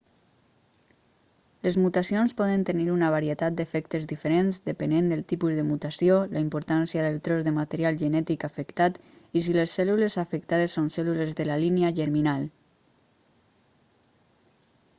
[1.65, 7.03] les mutacions poden tenir una varietat d'efectes diferents depenent del tipus de mutació la importància
[7.07, 8.97] del tros de material genètic afectat
[9.41, 12.49] i si les cèl·lules afectades són cèl·lules de la línia germinal